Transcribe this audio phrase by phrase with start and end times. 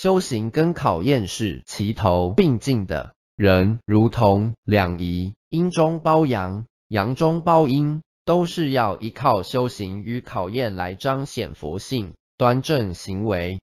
[0.00, 13.58] 修行跟考验是齐头并进的人如同两仪阴中包阳阳中包阴都是要依靠修行与考验来彰显佛性端正行为。